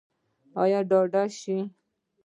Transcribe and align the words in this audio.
ایا 0.61 0.79
ډاډه 0.89 1.23
شوئ؟ 1.39 1.59